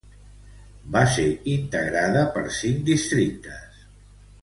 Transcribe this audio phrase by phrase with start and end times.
[0.95, 1.27] Va ser
[1.57, 3.81] integrada per cinc districtes.